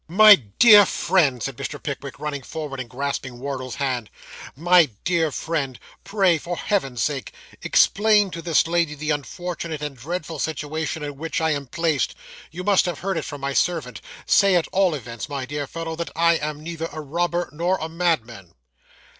[0.07, 1.77] 'My dear friend,' said Mr.
[1.83, 4.09] Pickwick, running forward and grasping Wardle's hand,
[4.55, 7.31] 'my dear friend, pray, for Heaven's sake,
[7.61, 12.15] explain to this lady the unfortunate and dreadful situation in which I am placed.
[12.49, 15.95] You must have heard it from my servant; say, at all events, my dear fellow,
[15.97, 18.55] that I am neither a robber nor a madman.